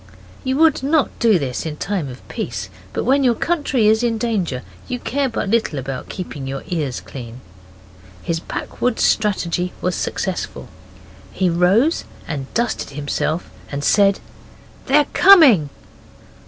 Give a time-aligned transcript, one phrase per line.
[0.43, 4.17] You would not do this in time of peace, but when your country is in
[4.17, 7.39] danger you care but little about keeping your ears clean.
[8.23, 10.69] His backwoods' strategy was successful.
[11.31, 14.19] He rose and dusted himself and said
[14.87, 15.69] 'They're coming!